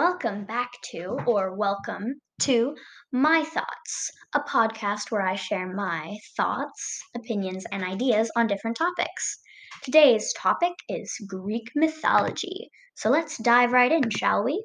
welcome 0.00 0.46
back 0.46 0.70
to, 0.82 1.18
or 1.26 1.54
welcome 1.54 2.14
to, 2.40 2.74
My 3.12 3.44
Thoughts, 3.44 4.10
a 4.34 4.40
podcast 4.40 5.10
where 5.10 5.20
I 5.20 5.34
share 5.34 5.70
my 5.70 6.16
thoughts, 6.38 7.00
opinions, 7.14 7.66
and 7.70 7.84
ideas 7.84 8.30
on 8.34 8.46
different 8.46 8.78
topics. 8.78 9.40
Today's 9.82 10.32
topic 10.38 10.72
is 10.88 11.14
Greek 11.28 11.70
mythology. 11.76 12.70
So 12.94 13.10
let's 13.10 13.36
dive 13.36 13.72
right 13.72 13.92
in, 13.92 14.08
shall 14.08 14.42
we? 14.42 14.64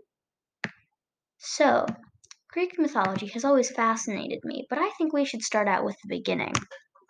So, 1.39 1.86
Greek 2.54 2.79
mythology 2.79 3.28
has 3.28 3.43
always 3.43 3.70
fascinated 3.70 4.39
me, 4.46 4.65
but 4.70 4.79
I 4.79 4.89
think 4.92 5.11
we 5.11 5.25
should 5.25 5.42
start 5.42 5.68
out 5.68 5.83
with 5.83 5.97
the 6.02 6.15
beginning. 6.15 6.54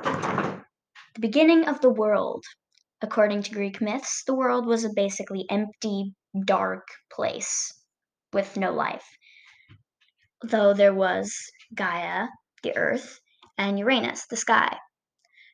The 0.01 0.63
beginning 1.19 1.65
of 1.65 1.79
the 1.81 1.91
world. 1.91 2.43
According 3.03 3.43
to 3.43 3.51
Greek 3.51 3.81
myths, 3.81 4.23
the 4.25 4.33
world 4.33 4.65
was 4.65 4.83
a 4.83 4.89
basically 4.95 5.45
empty, 5.51 6.15
dark 6.43 6.87
place 7.11 7.71
with 8.35 8.57
no 8.57 8.73
life. 8.73 9.17
Though 10.41 10.73
there 10.73 10.93
was 10.93 11.33
Gaia, 11.73 12.27
the 12.63 12.75
earth, 12.75 13.21
and 13.57 13.79
Uranus, 13.79 14.25
the 14.27 14.35
sky. 14.35 14.77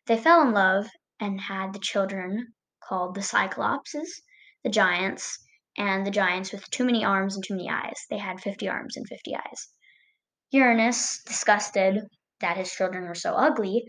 They 0.08 0.18
fell 0.18 0.42
in 0.42 0.52
love 0.52 0.90
and 1.20 1.40
had 1.40 1.74
the 1.74 1.80
children 1.80 2.56
called 2.84 3.14
the 3.14 3.22
Cyclopses, 3.22 4.24
the 4.64 4.72
giants, 4.72 5.38
and 5.78 6.08
the 6.08 6.12
giants 6.12 6.52
with 6.52 6.68
too 6.72 6.84
many 6.84 7.06
arms 7.06 7.36
and 7.36 7.46
too 7.46 7.54
many 7.54 7.70
eyes. 7.70 8.08
They 8.10 8.18
had 8.18 8.42
50 8.42 8.68
arms 8.68 8.98
and 8.98 9.08
50 9.08 9.36
eyes. 9.36 9.70
Uranus, 10.50 11.22
disgusted 11.24 12.00
that 12.40 12.58
his 12.58 12.74
children 12.74 13.04
were 13.04 13.14
so 13.14 13.36
ugly, 13.36 13.86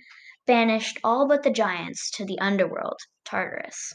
banished 0.47 0.99
all 1.03 1.27
but 1.27 1.43
the 1.43 1.51
giants 1.51 2.11
to 2.11 2.27
the 2.27 2.39
underworld, 2.41 3.01
Tartarus. 3.25 3.95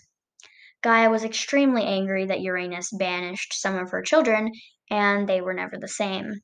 Gaia 0.81 1.11
was 1.11 1.23
extremely 1.23 1.83
angry 1.83 2.25
that 2.25 2.41
Uranus 2.41 2.91
banished 2.91 3.53
some 3.53 3.75
of 3.75 3.91
her 3.91 4.01
children 4.01 4.51
and 4.89 5.27
they 5.27 5.41
were 5.41 5.53
never 5.53 5.77
the 5.77 5.87
same. 5.87 6.41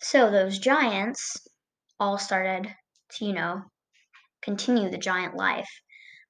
So 0.00 0.30
those 0.30 0.58
giants 0.58 1.36
all 1.98 2.18
started 2.18 2.72
to, 3.12 3.24
you 3.24 3.32
know, 3.32 3.62
continue 4.42 4.90
the 4.90 4.98
giant 4.98 5.34
life. 5.34 5.68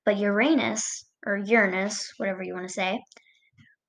But 0.05 0.17
Uranus, 0.17 1.05
or 1.27 1.37
Uranus, 1.37 2.13
whatever 2.17 2.43
you 2.43 2.55
want 2.55 2.67
to 2.67 2.73
say, 2.73 3.01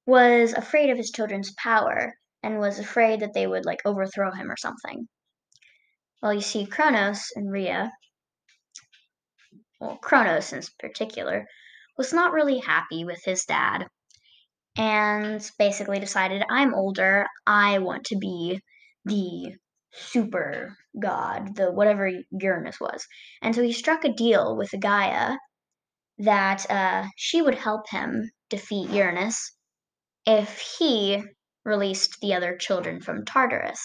was 0.05 0.53
afraid 0.53 0.89
of 0.89 0.97
his 0.97 1.11
children's 1.11 1.53
power 1.53 2.13
and 2.43 2.59
was 2.59 2.79
afraid 2.79 3.21
that 3.21 3.33
they 3.33 3.47
would 3.47 3.65
like 3.65 3.79
overthrow 3.85 4.31
him 4.31 4.51
or 4.51 4.57
something. 4.57 5.07
Well, 6.21 6.33
you 6.33 6.41
see, 6.41 6.65
Kronos 6.65 7.31
and 7.35 7.49
Rhea, 7.49 7.91
well, 9.79 9.97
Kronos 10.01 10.51
in 10.51 10.61
particular, 10.79 11.45
was 11.97 12.11
not 12.11 12.33
really 12.33 12.59
happy 12.59 13.05
with 13.05 13.23
his 13.23 13.45
dad 13.45 13.85
and 14.79 15.51
basically 15.59 15.99
decided 15.99 16.41
I'm 16.49 16.73
older, 16.73 17.27
I 17.45 17.79
want 17.79 18.05
to 18.05 18.17
be 18.17 18.61
the 19.03 19.53
super 19.91 20.77
god, 20.97 21.57
the 21.57 21.69
whatever 21.69 22.09
Uranus 22.31 22.79
was. 22.79 23.05
And 23.41 23.53
so 23.53 23.61
he 23.61 23.73
struck 23.73 24.05
a 24.05 24.13
deal 24.13 24.55
with 24.55 24.71
Gaia 24.79 25.35
that 26.19 26.69
uh, 26.71 27.07
she 27.17 27.41
would 27.41 27.55
help 27.55 27.89
him 27.89 28.31
defeat 28.49 28.89
Uranus 28.89 29.51
if 30.25 30.61
he 30.79 31.23
released 31.65 32.21
the 32.21 32.33
other 32.33 32.55
children 32.55 33.01
from 33.01 33.25
Tartarus. 33.25 33.81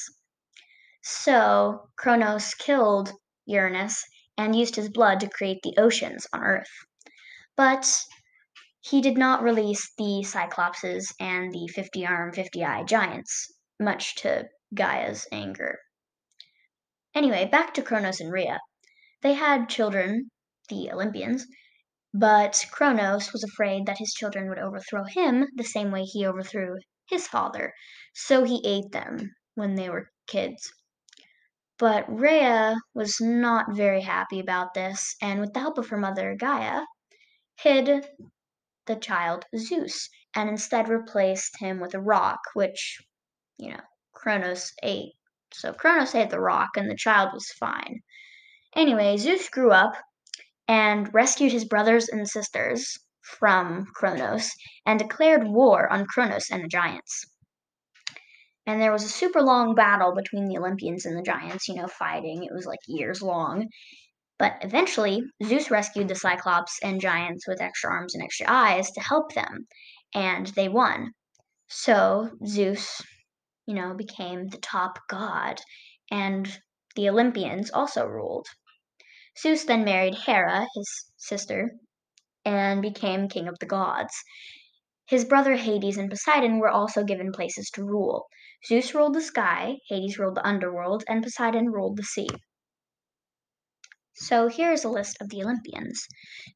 So 1.03 1.89
Kronos 1.97 2.55
killed 2.55 3.13
Uranus 3.47 4.01
and 4.39 4.55
used 4.55 4.77
his 4.77 4.89
blood 4.89 5.19
to 5.21 5.29
create 5.29 5.59
the 5.65 5.75
oceans 5.77 6.25
on 6.33 6.45
Earth. 6.45 6.71
But 7.57 7.93
he 8.87 9.01
did 9.01 9.17
not 9.17 9.43
release 9.43 9.95
the 9.97 10.23
Cyclopses 10.23 11.11
and 11.19 11.51
the 11.53 11.67
50 11.69 12.05
arm, 12.05 12.35
50 12.35 12.63
eye 12.63 12.83
giants, 12.83 13.51
much 13.81 14.15
to 14.17 14.47
Gaia's 14.75 15.27
anger. 15.33 15.79
Anyway, 17.15 17.49
back 17.51 17.73
to 17.73 17.83
Kronos 17.83 18.21
and 18.21 18.31
Rhea. 18.31 18.61
They 19.23 19.33
had 19.33 19.71
children, 19.71 20.31
the 20.69 20.91
Olympians, 20.93 21.47
but 22.13 22.63
Kronos 22.71 23.33
was 23.33 23.43
afraid 23.43 23.87
that 23.87 23.97
his 23.97 24.13
children 24.13 24.51
would 24.51 24.59
overthrow 24.59 25.05
him 25.05 25.47
the 25.55 25.65
same 25.65 25.91
way 25.91 26.03
he 26.03 26.27
overthrew 26.27 26.77
his 27.07 27.27
father, 27.27 27.73
so 28.13 28.45
he 28.45 28.61
ate 28.67 28.93
them 28.93 29.31
when 29.55 29.77
they 29.77 29.89
were 29.89 30.11
kids. 30.27 30.71
But 31.79 32.05
Rhea 32.07 32.77
was 32.93 33.19
not 33.19 33.75
very 33.75 34.03
happy 34.03 34.41
about 34.41 34.75
this, 34.75 35.17
and 35.23 35.41
with 35.41 35.55
the 35.55 35.61
help 35.61 35.79
of 35.79 35.89
her 35.89 35.97
mother 35.97 36.37
Gaia, 36.39 36.83
hid 37.57 38.07
the 38.87 38.97
child 38.97 39.45
Zeus 39.57 40.09
and 40.35 40.49
instead 40.49 40.89
replaced 40.89 41.59
him 41.59 41.81
with 41.81 41.95
a 41.95 42.01
rock, 42.01 42.41
which, 42.55 43.01
you 43.59 43.71
know, 43.71 43.81
Kronos 44.13 44.73
ate. 44.83 45.15
So 45.53 45.73
Kronos 45.73 46.15
ate 46.15 46.31
the 46.31 46.41
rock 46.41 46.71
and 46.77 46.91
the 46.91 46.97
child 46.97 47.31
was 47.33 47.51
fine. 47.59 48.03
Anyway, 48.75 49.17
Zeus 49.17 49.49
grew 49.49 49.71
up 49.71 49.95
and 50.67 51.13
rescued 51.15 51.53
his 51.53 51.65
brothers 51.65 52.09
and 52.09 52.29
sisters 52.29 52.99
from 53.23 53.87
Kronos 53.95 54.51
and 54.85 54.99
declared 54.99 55.47
war 55.47 55.91
on 55.93 56.07
Kronos 56.07 56.51
and 56.51 56.65
the 56.65 56.69
giants. 56.69 57.25
And 58.67 58.81
there 58.81 58.93
was 58.93 59.05
a 59.05 59.09
super 59.09 59.43
long 59.43 59.75
battle 59.75 60.15
between 60.15 60.49
the 60.49 60.57
Olympians 60.59 61.05
and 61.05 61.17
the 61.17 61.23
giants, 61.23 61.69
you 61.69 61.75
know, 61.75 61.87
fighting. 61.87 62.45
It 62.45 62.53
was 62.53 62.67
like 62.67 62.81
years 62.87 63.21
long. 63.21 63.69
But 64.45 64.59
eventually, 64.61 65.23
Zeus 65.43 65.71
rescued 65.71 66.09
the 66.09 66.15
Cyclops 66.15 66.79
and 66.83 67.01
giants 67.01 67.49
with 67.49 67.63
extra 67.63 67.91
arms 67.91 68.15
and 68.15 68.23
extra 68.23 68.45
eyes 68.47 68.91
to 68.91 69.01
help 69.01 69.33
them, 69.33 69.67
and 70.15 70.49
they 70.49 70.69
won. 70.69 71.15
So 71.69 72.29
Zeus, 72.47 73.01
you 73.65 73.73
know, 73.73 73.95
became 73.95 74.49
the 74.49 74.59
top 74.59 74.99
god, 75.09 75.63
and 76.11 76.61
the 76.95 77.09
Olympians 77.09 77.71
also 77.71 78.05
ruled. 78.05 78.47
Zeus 79.39 79.65
then 79.65 79.83
married 79.83 80.15
Hera, 80.15 80.69
his 80.75 81.11
sister, 81.17 81.71
and 82.45 82.83
became 82.83 83.29
king 83.29 83.49
of 83.49 83.59
the 83.61 83.67
gods. 83.67 84.13
His 85.07 85.25
brother 85.25 85.55
Hades 85.55 85.97
and 85.97 86.11
Poseidon 86.11 86.59
were 86.59 86.69
also 86.69 87.03
given 87.03 87.33
places 87.33 87.71
to 87.71 87.83
rule. 87.83 88.27
Zeus 88.67 88.95
ruled 88.95 89.15
the 89.15 89.23
sky, 89.23 89.79
Hades 89.89 90.19
ruled 90.19 90.35
the 90.35 90.47
underworld, 90.47 91.03
and 91.09 91.23
Poseidon 91.23 91.71
ruled 91.71 91.97
the 91.97 92.03
sea. 92.03 92.29
So 94.17 94.47
here 94.47 94.71
is 94.71 94.85
a 94.85 94.89
list 94.89 95.21
of 95.21 95.29
the 95.29 95.43
Olympians 95.43 96.07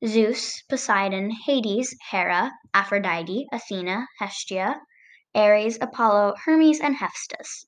Zeus, 0.07 0.63
Poseidon, 0.69 1.33
Hades, 1.33 1.93
Hera, 2.09 2.53
Aphrodite, 2.73 3.49
Athena, 3.51 4.07
Hestia, 4.21 4.81
Ares, 5.35 5.77
Apollo, 5.81 6.37
Hermes, 6.45 6.79
and 6.79 6.95
Hephaestus. 6.95 7.67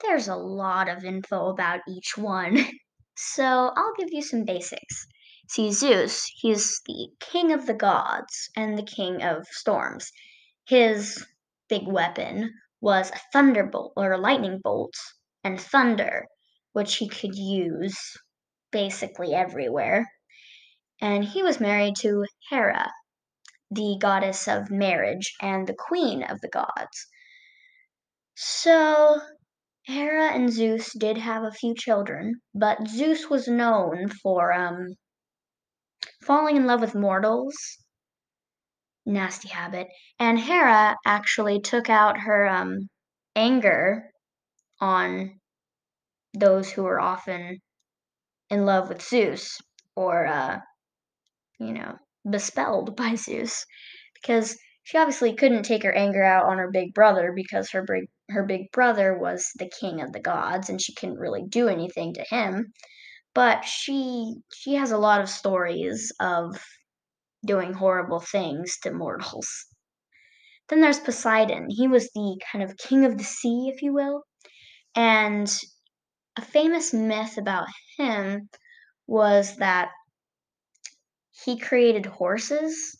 There's 0.00 0.28
a 0.28 0.36
lot 0.36 0.90
of 0.90 1.02
info 1.02 1.48
about 1.48 1.80
each 1.88 2.18
one, 2.18 2.58
so 3.16 3.72
I'll 3.74 3.94
give 3.96 4.12
you 4.12 4.20
some 4.20 4.44
basics. 4.44 5.06
See, 5.48 5.72
Zeus, 5.72 6.30
he's 6.36 6.82
the 6.84 7.08
king 7.20 7.52
of 7.52 7.64
the 7.64 7.72
gods 7.72 8.50
and 8.54 8.76
the 8.76 8.82
king 8.82 9.22
of 9.22 9.46
storms. 9.46 10.12
His 10.66 11.26
big 11.70 11.86
weapon 11.86 12.52
was 12.82 13.10
a 13.10 13.20
thunderbolt 13.32 13.94
or 13.96 14.12
a 14.12 14.20
lightning 14.20 14.60
bolt 14.62 14.94
and 15.42 15.58
thunder, 15.58 16.26
which 16.72 16.96
he 16.96 17.08
could 17.08 17.34
use 17.34 18.14
basically 18.74 19.32
everywhere. 19.32 20.04
And 21.00 21.24
he 21.24 21.42
was 21.42 21.60
married 21.60 21.94
to 22.00 22.26
Hera, 22.50 22.90
the 23.70 23.96
goddess 24.00 24.48
of 24.48 24.70
marriage 24.70 25.32
and 25.40 25.66
the 25.66 25.76
queen 25.78 26.24
of 26.24 26.40
the 26.40 26.48
gods. 26.48 27.06
So, 28.34 29.20
Hera 29.84 30.32
and 30.32 30.52
Zeus 30.52 30.92
did 30.92 31.18
have 31.18 31.44
a 31.44 31.52
few 31.52 31.74
children, 31.74 32.40
but 32.52 32.88
Zeus 32.88 33.30
was 33.30 33.46
known 33.46 34.08
for 34.08 34.52
um, 34.52 34.96
falling 36.26 36.56
in 36.56 36.66
love 36.66 36.80
with 36.80 36.96
mortals. 36.96 37.54
Nasty 39.06 39.48
habit. 39.48 39.86
And 40.18 40.40
Hera 40.40 40.96
actually 41.06 41.60
took 41.60 41.88
out 41.88 42.18
her 42.18 42.48
um, 42.48 42.88
anger 43.36 44.10
on 44.80 45.38
those 46.32 46.72
who 46.72 46.82
were 46.82 47.00
often 47.00 47.60
in 48.54 48.64
love 48.64 48.88
with 48.88 49.02
Zeus 49.02 49.60
or, 49.96 50.26
uh, 50.26 50.58
you 51.58 51.72
know, 51.72 51.96
bespelled 52.24 52.96
by 53.02 53.16
Zeus 53.16 53.66
because 54.14 54.56
she 54.84 54.96
obviously 54.96 55.34
couldn't 55.34 55.64
take 55.64 55.82
her 55.82 55.94
anger 55.94 56.22
out 56.22 56.46
on 56.46 56.58
her 56.58 56.70
big 56.70 56.94
brother 56.94 57.32
because 57.34 57.70
her 57.70 57.82
big 57.82 58.04
her 58.30 58.44
big 58.44 58.70
brother 58.72 59.18
was 59.18 59.50
the 59.56 59.70
king 59.80 60.00
of 60.00 60.12
the 60.12 60.20
gods 60.20 60.70
and 60.70 60.80
she 60.80 60.94
couldn't 60.94 61.18
really 61.18 61.42
do 61.48 61.68
anything 61.68 62.14
to 62.14 62.24
him. 62.30 62.72
But 63.34 63.64
she 63.64 64.34
she 64.54 64.74
has 64.74 64.92
a 64.92 64.98
lot 64.98 65.20
of 65.20 65.28
stories 65.28 66.12
of 66.20 66.56
doing 67.44 67.72
horrible 67.72 68.20
things 68.20 68.78
to 68.82 68.92
mortals. 68.92 69.48
Then 70.68 70.80
there's 70.80 71.00
Poseidon. 71.00 71.66
He 71.68 71.88
was 71.88 72.10
the 72.14 72.40
kind 72.50 72.62
of 72.62 72.76
king 72.76 73.04
of 73.04 73.18
the 73.18 73.24
sea 73.24 73.70
if 73.74 73.82
you 73.82 73.92
will. 73.92 74.22
And 74.94 75.50
a 76.36 76.42
famous 76.42 76.92
myth 76.92 77.38
about 77.38 77.66
him 77.96 78.48
was 79.06 79.56
that 79.56 79.90
he 81.44 81.58
created 81.58 82.06
horses, 82.06 82.98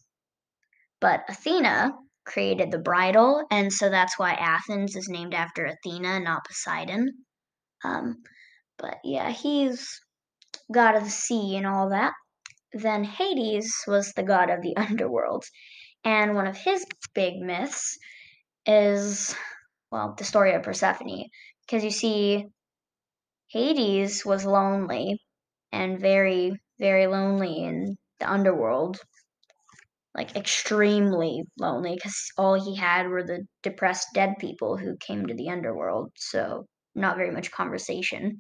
but 1.00 1.24
Athena, 1.28 1.92
created 2.24 2.70
the 2.70 2.78
bridle, 2.78 3.44
and 3.50 3.72
so 3.72 3.90
that's 3.90 4.18
why 4.18 4.32
Athens 4.32 4.96
is 4.96 5.08
named 5.08 5.34
after 5.34 5.66
Athena, 5.66 6.20
not 6.20 6.44
Poseidon. 6.46 7.10
Um, 7.84 8.22
but 8.78 8.98
yeah, 9.04 9.30
he's 9.30 10.00
god 10.72 10.96
of 10.96 11.04
the 11.04 11.10
sea 11.10 11.56
and 11.56 11.66
all 11.66 11.90
that. 11.90 12.12
Then 12.72 13.04
Hades 13.04 13.72
was 13.86 14.12
the 14.12 14.22
god 14.22 14.50
of 14.50 14.62
the 14.62 14.76
underworld, 14.88 15.44
and 16.04 16.34
one 16.34 16.46
of 16.46 16.56
his 16.56 16.84
big 17.14 17.36
myths 17.36 17.98
is, 18.66 19.34
well, 19.90 20.14
the 20.16 20.24
story 20.24 20.54
of 20.54 20.62
Persephone, 20.62 21.26
because 21.66 21.84
you 21.84 21.90
see, 21.90 22.46
Hades 23.54 24.26
was 24.26 24.44
lonely 24.44 25.18
and 25.72 25.98
very, 26.00 26.52
very 26.78 27.06
lonely 27.06 27.64
in 27.64 27.96
the 28.18 28.30
underworld 28.30 29.00
like 30.14 30.36
extremely 30.36 31.42
lonely 31.58 31.94
because 31.94 32.30
all 32.38 32.54
he 32.54 32.76
had 32.76 33.08
were 33.08 33.24
the 33.24 33.46
depressed 33.62 34.08
dead 34.14 34.34
people 34.38 34.76
who 34.76 34.96
came 34.96 35.26
to 35.26 35.34
the 35.34 35.48
underworld. 35.48 36.12
So 36.16 36.66
not 36.94 37.16
very 37.16 37.32
much 37.32 37.50
conversation. 37.50 38.38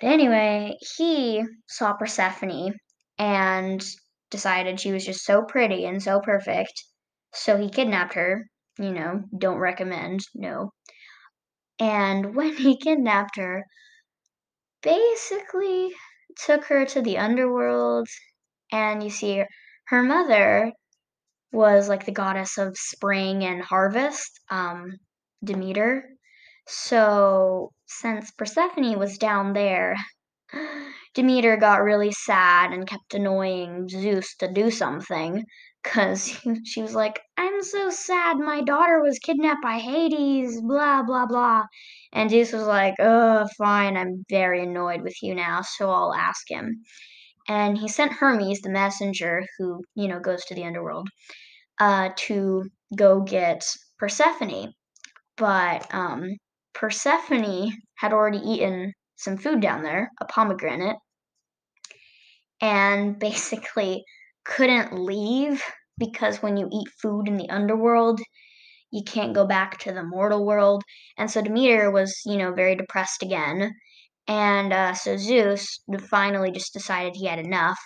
But 0.00 0.08
anyway, 0.08 0.76
he 0.96 1.44
saw 1.68 1.92
Persephone 1.92 2.74
and 3.18 3.84
decided 4.30 4.80
she 4.80 4.92
was 4.92 5.04
just 5.04 5.24
so 5.24 5.42
pretty 5.42 5.84
and 5.84 6.02
so 6.02 6.20
perfect. 6.20 6.72
So 7.32 7.56
he 7.56 7.70
kidnapped 7.70 8.14
her. 8.14 8.46
You 8.78 8.92
know, 8.92 9.22
don't 9.36 9.58
recommend, 9.58 10.20
no. 10.34 10.70
And 11.80 12.36
when 12.36 12.56
he 12.56 12.76
kidnapped 12.76 13.36
her, 13.36 13.64
basically 14.82 15.90
took 16.44 16.64
her 16.66 16.84
to 16.86 17.00
the 17.00 17.18
underworld. 17.18 18.06
And 18.70 19.02
you 19.02 19.10
see, 19.10 19.42
her 19.88 20.02
mother 20.02 20.72
was 21.52 21.88
like 21.88 22.04
the 22.04 22.12
goddess 22.12 22.58
of 22.58 22.76
spring 22.76 23.44
and 23.44 23.62
harvest, 23.62 24.40
um, 24.50 24.98
Demeter. 25.42 26.04
So 26.68 27.72
since 27.86 28.30
Persephone 28.32 28.98
was 28.98 29.18
down 29.18 29.54
there, 29.54 29.96
Demeter 31.14 31.56
got 31.56 31.82
really 31.82 32.12
sad 32.12 32.72
and 32.72 32.86
kept 32.86 33.14
annoying 33.14 33.88
Zeus 33.88 34.36
to 34.36 34.52
do 34.52 34.70
something 34.70 35.44
because 35.82 36.36
she 36.64 36.82
was 36.82 36.94
like, 36.94 37.20
I'm 37.36 37.62
so 37.62 37.90
sad, 37.90 38.38
my 38.38 38.62
daughter 38.62 39.02
was 39.02 39.18
kidnapped 39.18 39.62
by 39.62 39.78
Hades, 39.78 40.60
blah, 40.60 41.02
blah, 41.02 41.26
blah. 41.26 41.64
And 42.12 42.30
Zeus 42.30 42.52
was 42.52 42.64
like, 42.64 42.94
oh, 42.98 43.46
fine, 43.58 43.96
I'm 43.96 44.24
very 44.28 44.62
annoyed 44.62 45.02
with 45.02 45.22
you 45.22 45.34
now, 45.34 45.62
so 45.62 45.90
I'll 45.90 46.14
ask 46.14 46.50
him 46.50 46.82
and 47.50 47.76
he 47.76 47.88
sent 47.88 48.12
Hermes, 48.12 48.60
the 48.60 48.70
messenger 48.70 49.44
who, 49.58 49.82
you 49.96 50.06
know, 50.06 50.20
goes 50.20 50.44
to 50.44 50.54
the 50.54 50.64
underworld, 50.64 51.08
uh, 51.80 52.10
to 52.16 52.64
go 52.94 53.22
get 53.22 53.66
Persephone. 53.98 54.72
But 55.36 55.92
um, 55.92 56.36
Persephone 56.74 57.72
had 57.96 58.12
already 58.12 58.38
eaten 58.38 58.92
some 59.16 59.36
food 59.36 59.60
down 59.60 59.82
there, 59.82 60.10
a 60.20 60.26
pomegranate, 60.26 60.96
and 62.60 63.18
basically 63.18 64.04
couldn't 64.50 64.92
leave 64.92 65.62
because 65.98 66.42
when 66.42 66.58
you 66.58 66.68
eat 66.72 66.88
food 67.02 67.28
in 67.28 67.38
the 67.38 67.48
underworld, 67.50 68.20
you 68.92 69.02
can't 69.04 69.34
go 69.34 69.46
back 69.46 69.78
to 69.78 69.92
the 69.92 70.02
mortal 70.04 70.44
world. 70.46 70.82
And 71.18 71.30
so 71.30 71.42
Demeter 71.42 71.90
was, 71.90 72.20
you 72.26 72.36
know, 72.36 72.52
very 72.52 72.76
depressed 72.76 73.22
again 73.22 73.72
and 74.28 74.72
uh, 74.72 74.94
so 74.94 75.16
Zeus 75.16 75.82
finally 76.10 76.52
just 76.52 76.72
decided 76.72 77.16
he 77.16 77.26
had 77.26 77.40
enough 77.40 77.78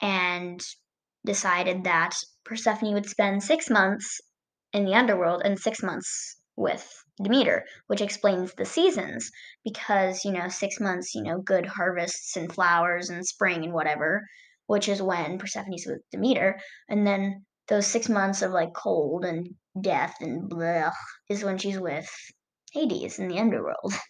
and 0.00 0.60
decided 1.26 1.84
that 1.84 2.14
Persephone 2.44 2.94
would 2.94 3.08
spend 3.08 3.42
six 3.42 3.70
months 3.70 4.20
in 4.72 4.84
the 4.86 4.94
underworld 4.94 5.42
and 5.44 5.58
six 5.58 5.82
months 5.82 6.40
with 6.56 6.90
Demeter, 7.22 7.64
which 7.88 8.00
explains 8.00 8.54
the 8.54 8.64
seasons 8.64 9.30
because, 9.64 10.24
you 10.24 10.32
know, 10.32 10.48
six 10.48 10.80
months, 10.80 11.14
you 11.14 11.22
know, 11.22 11.40
good 11.40 11.66
harvests 11.66 12.36
and 12.36 12.52
flowers 12.52 13.10
and 13.10 13.26
spring 13.26 13.64
and 13.64 13.74
whatever, 13.74 14.22
which 14.72 14.88
is 14.88 15.02
when 15.02 15.36
Persephone's 15.36 15.84
with 15.86 16.00
Demeter. 16.10 16.58
And 16.88 17.06
then 17.06 17.44
those 17.68 17.86
six 17.86 18.08
months 18.08 18.40
of 18.40 18.52
like 18.52 18.72
cold 18.74 19.22
and 19.22 19.46
death 19.78 20.14
and 20.18 20.48
blah 20.48 20.92
is 21.28 21.44
when 21.44 21.58
she's 21.58 21.78
with 21.78 22.08
Hades 22.72 23.18
in 23.18 23.28
the 23.28 23.38
underworld. 23.38 23.92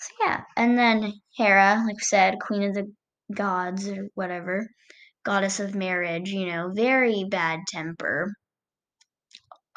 So 0.00 0.14
yeah, 0.24 0.42
and 0.56 0.78
then 0.78 1.12
Hera, 1.36 1.82
like 1.84 1.96
I 1.96 2.04
said, 2.04 2.38
queen 2.40 2.62
of 2.62 2.74
the 2.74 2.86
gods 3.34 3.88
or 3.88 4.06
whatever, 4.14 4.68
goddess 5.24 5.58
of 5.58 5.74
marriage, 5.74 6.30
you 6.30 6.46
know, 6.46 6.70
very 6.72 7.24
bad 7.28 7.58
temper. 7.66 8.32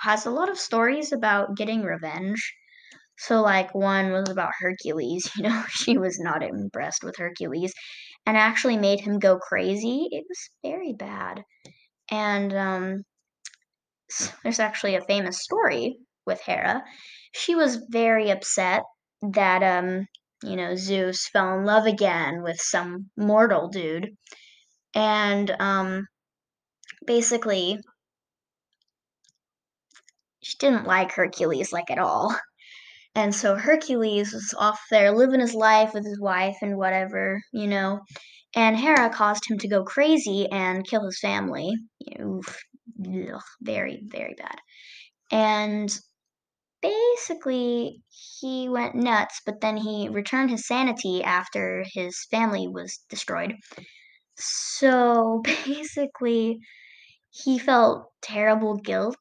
Has 0.01 0.27
a 0.27 0.29
lot 0.29 0.49
of 0.49 0.59
stories 0.59 1.11
about 1.11 1.57
getting 1.57 1.81
revenge. 1.81 2.53
So 3.17 3.41
like 3.41 3.73
one 3.73 4.11
was 4.11 4.29
about 4.29 4.53
Hercules, 4.59 5.27
you 5.37 5.43
know, 5.43 5.63
she 5.69 5.97
was 5.97 6.19
not 6.19 6.43
impressed 6.43 7.03
with 7.03 7.17
Hercules 7.17 7.73
and 8.25 8.37
actually 8.37 8.77
made 8.77 9.01
him 9.01 9.19
go 9.19 9.37
crazy. 9.39 10.07
It 10.11 10.25
was 10.29 10.49
very 10.63 10.93
bad. 10.93 11.43
And 12.11 12.53
um 12.53 13.03
there's 14.43 14.59
actually 14.59 14.95
a 14.95 15.01
famous 15.01 15.41
story 15.43 15.97
with 16.25 16.41
Hera. 16.41 16.83
She 17.33 17.55
was 17.55 17.83
very 17.89 18.29
upset 18.29 18.83
that 19.21 19.63
um 19.63 20.07
you 20.43 20.55
know 20.55 20.75
Zeus 20.75 21.27
fell 21.29 21.57
in 21.57 21.65
love 21.65 21.85
again 21.85 22.41
with 22.41 22.59
some 22.59 23.09
mortal 23.17 23.69
dude 23.69 24.09
and 24.95 25.51
um 25.59 26.07
basically 27.05 27.79
she 30.43 30.57
didn't 30.57 30.85
like 30.85 31.11
Hercules 31.13 31.71
like 31.71 31.89
at 31.91 31.99
all. 31.99 32.35
And 33.15 33.33
so 33.35 33.55
Hercules 33.55 34.33
was 34.33 34.53
off 34.57 34.79
there 34.89 35.11
living 35.11 35.39
his 35.41 35.53
life 35.53 35.93
with 35.93 36.05
his 36.05 36.19
wife 36.19 36.57
and 36.61 36.77
whatever, 36.77 37.41
you 37.51 37.67
know. 37.67 38.01
And 38.55 38.77
Hera 38.77 39.09
caused 39.09 39.49
him 39.49 39.57
to 39.59 39.67
go 39.67 39.83
crazy 39.83 40.47
and 40.51 40.87
kill 40.87 41.05
his 41.05 41.19
family. 41.19 41.71
Oof, 42.19 42.57
ugh, 43.05 43.41
very, 43.61 44.01
very 44.07 44.35
bad. 44.37 44.57
And 45.31 45.93
basically 46.81 48.01
he 48.39 48.69
went 48.69 48.95
nuts, 48.95 49.41
but 49.45 49.61
then 49.61 49.77
he 49.77 50.09
returned 50.09 50.49
his 50.51 50.67
sanity 50.67 51.23
after 51.23 51.85
his 51.93 52.25
family 52.31 52.67
was 52.67 52.99
destroyed. 53.09 53.55
So 54.37 55.41
basically, 55.65 56.59
he 57.31 57.59
felt 57.59 58.11
terrible 58.21 58.75
guilt. 58.77 59.17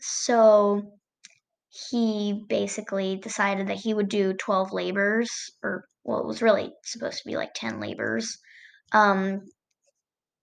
So 0.00 0.82
he 1.74 2.44
basically 2.48 3.16
decided 3.16 3.68
that 3.68 3.78
he 3.78 3.94
would 3.94 4.08
do 4.08 4.32
12 4.34 4.72
labors, 4.72 5.30
or 5.62 5.84
well, 6.04 6.20
it 6.20 6.26
was 6.26 6.42
really 6.42 6.72
supposed 6.84 7.18
to 7.22 7.28
be 7.28 7.36
like 7.36 7.52
10 7.54 7.80
labors, 7.80 8.38
um, 8.92 9.40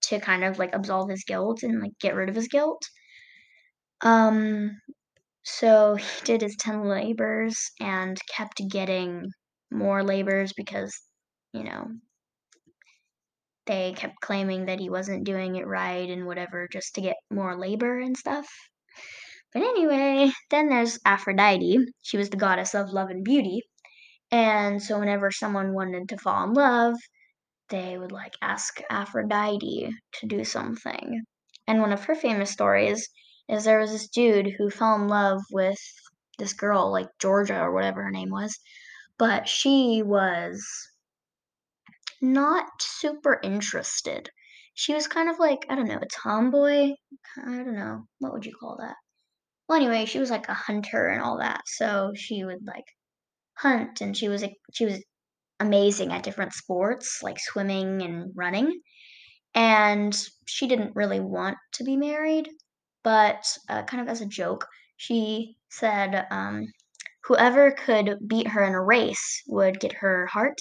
to 0.02 0.20
kind 0.20 0.44
of 0.44 0.60
like 0.60 0.74
absolve 0.74 1.10
his 1.10 1.24
guilt 1.26 1.64
and 1.64 1.82
like 1.82 1.98
get 2.00 2.16
rid 2.16 2.30
of 2.30 2.36
his 2.36 2.48
guilt. 2.48 2.82
Um, 4.02 4.80
so 5.44 5.96
he 5.96 6.22
did 6.26 6.42
his 6.42 6.56
10 6.58 6.84
labors 6.86 7.72
and 7.80 8.18
kept 8.36 8.62
getting 8.70 9.26
more 9.72 10.04
labors 10.04 10.54
because, 10.54 10.94
you 11.54 11.64
know, 11.64 11.88
they 13.66 13.94
kept 13.94 14.22
claiming 14.22 14.66
that 14.68 14.80
he 14.80 14.90
wasn't 14.90 15.24
doing 15.24 15.56
it 15.56 15.66
right 15.66 16.10
and 16.10 16.28
whatever 16.28 16.68
just 16.68 16.94
to 16.96 17.02
get 17.02 17.18
more 17.32 17.56
labor 17.58 18.00
and 18.00 18.16
stuff. 18.18 18.48
But 19.54 19.64
anyway, 19.64 20.32
then 20.50 20.70
there's 20.70 21.00
Aphrodite. 21.06 21.80
She 22.02 22.18
was 22.18 22.30
the 22.30 22.38
goddess 22.38 22.74
of 22.74 22.92
love 22.92 23.10
and 23.10 23.24
beauty. 23.24 23.64
And 24.32 24.82
so 24.82 24.98
whenever 25.00 25.30
someone 25.30 25.74
wanted 25.74 26.08
to 26.10 26.18
fall 26.18 26.46
in 26.46 26.54
love, 26.54 26.96
they 27.70 27.98
would 27.98 28.12
like 28.12 28.34
ask 28.42 28.82
Aphrodite 28.90 29.90
to 30.14 30.26
do 30.26 30.46
something. 30.46 31.22
And 31.68 31.82
one 31.82 31.92
of 31.92 32.06
her 32.06 32.16
famous 32.16 32.52
stories 32.52 33.10
is 33.50 33.66
there 33.66 33.80
was 33.80 33.92
this 33.92 34.08
dude 34.08 34.54
who 34.58 34.70
fell 34.70 34.96
in 34.96 35.08
love 35.08 35.42
with 35.52 35.80
this 36.38 36.54
girl, 36.54 36.92
like 36.92 37.08
Georgia 37.20 37.60
or 37.60 37.74
whatever 37.74 38.04
her 38.04 38.12
name 38.12 38.30
was, 38.30 38.58
but 39.18 39.48
she 39.48 40.02
was 40.04 40.66
not 42.22 42.66
super 42.80 43.40
interested. 43.44 44.30
She 44.74 44.94
was 44.94 45.08
kind 45.08 45.30
of 45.30 45.40
like, 45.40 45.66
I 45.70 45.76
don't 45.76 45.88
know, 45.88 46.00
a 46.02 46.06
tomboy. 46.06 46.94
I 47.38 47.46
don't 47.46 47.76
know. 47.76 48.06
What 48.20 48.34
would 48.34 48.46
you 48.46 48.54
call 48.58 48.78
that? 48.80 48.96
Well, 49.72 49.80
anyway, 49.80 50.04
she 50.04 50.20
was 50.20 50.30
like 50.30 50.50
a 50.50 50.54
hunter 50.54 51.08
and 51.08 51.22
all 51.22 51.38
that. 51.38 51.62
So 51.66 52.12
she 52.14 52.44
would 52.44 52.68
like 52.68 52.84
hunt 53.54 54.02
and 54.02 54.18
she 54.18 54.28
was 54.28 54.44
she 54.74 54.84
was 54.84 55.02
amazing 55.62 56.12
at 56.12 56.24
different 56.24 56.52
sports 56.52 57.24
like 57.24 57.40
swimming 57.40 58.02
and 58.02 58.34
running. 58.36 58.82
And 59.56 60.14
she 60.46 60.68
didn't 60.68 60.98
really 60.98 61.22
want 61.22 61.58
to 61.76 61.86
be 61.86 61.96
married, 61.96 62.50
but 63.02 63.46
uh, 63.70 63.84
kind 63.84 64.02
of 64.02 64.10
as 64.10 64.20
a 64.20 64.26
joke, 64.26 64.68
she 64.98 65.56
said 65.70 66.28
um, 66.32 66.66
whoever 67.24 67.72
could 67.72 68.18
beat 68.28 68.50
her 68.50 68.66
in 68.66 68.74
a 68.74 68.84
race 68.84 69.42
would 69.48 69.80
get 69.80 69.94
her 69.94 70.26
heart. 70.26 70.60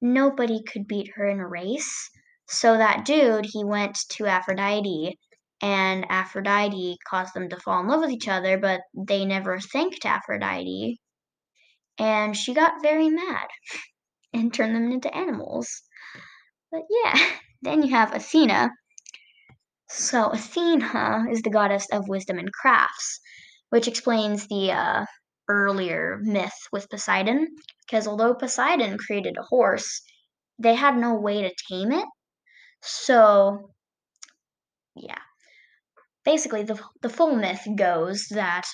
Nobody 0.00 0.60
could 0.64 0.88
beat 0.88 1.12
her 1.14 1.28
in 1.28 1.38
a 1.38 1.46
race. 1.46 2.10
So 2.48 2.78
that 2.78 3.04
dude, 3.04 3.46
he 3.46 3.62
went 3.62 3.96
to 4.14 4.26
Aphrodite 4.26 5.20
and 5.62 6.04
Aphrodite 6.10 6.98
caused 7.08 7.34
them 7.34 7.48
to 7.48 7.56
fall 7.56 7.80
in 7.80 7.86
love 7.86 8.00
with 8.00 8.10
each 8.10 8.26
other, 8.26 8.58
but 8.58 8.80
they 8.94 9.24
never 9.24 9.60
thanked 9.60 10.04
Aphrodite. 10.04 11.00
And 11.98 12.36
she 12.36 12.52
got 12.52 12.82
very 12.82 13.08
mad 13.08 13.46
and 14.32 14.52
turned 14.52 14.74
them 14.74 14.90
into 14.90 15.14
animals. 15.14 15.68
But 16.72 16.82
yeah, 16.90 17.14
then 17.62 17.82
you 17.82 17.90
have 17.90 18.12
Athena. 18.12 18.70
So 19.88 20.30
Athena 20.30 21.26
is 21.30 21.42
the 21.42 21.50
goddess 21.50 21.86
of 21.92 22.08
wisdom 22.08 22.38
and 22.38 22.52
crafts, 22.52 23.20
which 23.70 23.86
explains 23.86 24.48
the 24.48 24.72
uh, 24.72 25.04
earlier 25.48 26.18
myth 26.22 26.58
with 26.72 26.90
Poseidon. 26.90 27.46
Because 27.86 28.08
although 28.08 28.34
Poseidon 28.34 28.98
created 28.98 29.36
a 29.38 29.42
horse, 29.42 30.02
they 30.58 30.74
had 30.74 30.96
no 30.96 31.14
way 31.14 31.42
to 31.42 31.54
tame 31.68 31.92
it. 31.92 32.06
So, 32.80 33.70
yeah. 34.96 35.18
Basically, 36.24 36.62
the, 36.62 36.80
the 37.00 37.08
full 37.08 37.34
myth 37.34 37.66
goes 37.76 38.26
that 38.30 38.64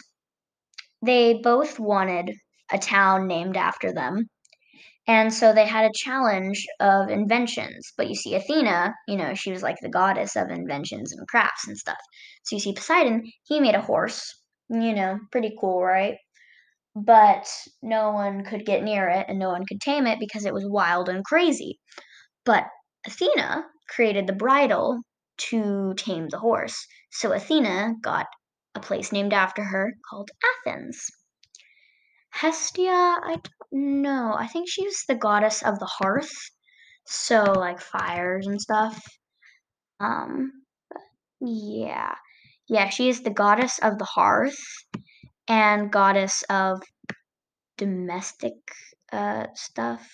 they 1.05 1.40
both 1.43 1.78
wanted 1.78 2.33
a 2.71 2.78
town 2.78 3.26
named 3.26 3.57
after 3.57 3.93
them. 3.93 4.28
And 5.07 5.33
so 5.33 5.55
they 5.55 5.64
had 5.67 5.87
a 5.87 5.95
challenge 5.95 6.67
of 6.81 7.09
inventions. 7.09 7.93
But 7.97 8.09
you 8.09 8.14
see, 8.14 8.35
Athena, 8.35 8.95
you 9.07 9.17
know, 9.17 9.33
she 9.35 9.50
was 9.50 9.62
like 9.62 9.76
the 9.81 9.88
goddess 9.88 10.37
of 10.37 10.50
inventions 10.50 11.12
and 11.12 11.26
crafts 11.28 11.67
and 11.67 11.78
stuff. 11.78 11.97
So 12.45 12.57
you 12.57 12.61
see, 12.61 12.75
Poseidon, 12.75 13.23
he 13.45 13.59
made 13.61 13.75
a 13.75 13.81
horse. 13.81 14.35
You 14.69 14.95
know, 14.95 15.19
pretty 15.33 15.57
cool, 15.59 15.83
right? 15.83 16.17
But 16.95 17.49
no 17.81 18.12
one 18.12 18.45
could 18.45 18.67
get 18.67 18.83
near 18.83 19.09
it 19.09 19.25
and 19.28 19.38
no 19.38 19.49
one 19.49 19.64
could 19.67 19.81
tame 19.81 20.07
it 20.07 20.19
because 20.21 20.45
it 20.45 20.52
was 20.52 20.67
wild 20.67 21.09
and 21.09 21.25
crazy. 21.25 21.78
But 22.45 22.64
Athena 23.07 23.64
created 23.88 24.26
the 24.26 24.35
bridle 24.35 25.00
to 25.38 25.95
tame 25.95 26.28
the 26.28 26.38
horse. 26.38 26.87
So 27.11 27.33
Athena 27.33 27.95
got 28.02 28.26
a 28.75 28.80
place 28.80 29.12
named 29.12 29.33
after 29.33 29.64
her 29.64 29.95
called 30.09 30.30
Athens. 30.66 31.11
Hestia, 32.30 32.90
I 32.90 33.37
don't 33.71 34.02
know. 34.02 34.35
I 34.37 34.47
think 34.47 34.68
she's 34.68 35.04
the 35.09 35.14
goddess 35.14 35.62
of 35.62 35.78
the 35.78 35.90
hearth. 36.00 36.33
So 37.07 37.42
like 37.45 37.80
fires 37.80 38.47
and 38.47 38.61
stuff. 38.61 39.02
Um 40.00 40.52
yeah. 41.40 42.14
Yeah, 42.68 42.90
she 42.90 43.09
is 43.09 43.23
the 43.23 43.30
goddess 43.30 43.78
of 43.78 43.99
the 43.99 44.04
hearth 44.04 44.59
and 45.49 45.90
goddess 45.90 46.42
of 46.50 46.83
domestic 47.78 48.54
uh 49.12 49.47
stuff 49.54 50.07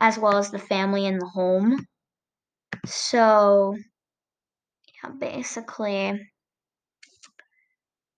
as 0.00 0.18
well 0.18 0.36
as 0.36 0.50
the 0.50 0.58
family 0.58 1.06
and 1.06 1.20
the 1.20 1.26
home. 1.26 1.86
So 2.84 3.76
basically 5.10 6.20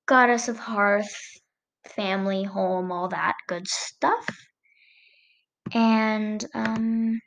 goddess 0.06 0.48
of 0.48 0.58
hearth, 0.58 1.14
family, 1.86 2.44
home, 2.44 2.92
all 2.92 3.08
that 3.08 3.34
good 3.48 3.66
stuff. 3.68 4.26
And 5.72 6.44
um 6.54 7.20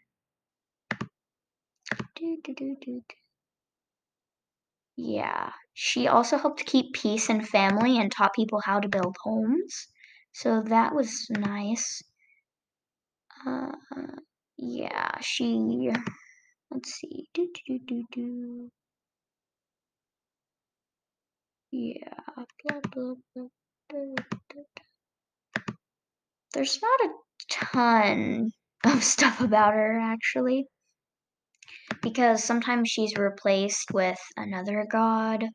yeah, 4.98 5.52
she 5.74 6.08
also 6.08 6.38
helped 6.38 6.66
keep 6.66 6.94
peace 6.94 7.30
in 7.30 7.44
family 7.44 8.00
and 8.00 8.12
taught 8.12 8.34
people 8.34 8.62
how 8.66 8.80
to 8.80 8.90
build 8.90 9.16
homes. 9.24 9.88
So 10.34 10.62
that 10.64 10.94
was 10.94 11.28
nice. 11.30 12.02
Uh, 13.46 13.72
yeah, 14.58 15.20
she. 15.22 15.92
Let's 16.72 16.94
see. 16.94 17.28
Yeah. 21.72 22.14
Blah. 22.66 22.80
blah, 22.92 23.16
blah. 23.36 23.48
There's 26.54 26.80
not 26.82 27.10
a 27.10 27.14
ton 27.50 28.52
of 28.86 29.04
stuff 29.14 29.42
about 29.42 29.74
her 29.74 30.00
actually 30.00 30.66
because 32.02 32.44
sometimes 32.44 32.90
she's 32.90 33.16
replaced 33.18 33.92
with 33.94 34.20
another 34.38 34.86
god 34.92 35.46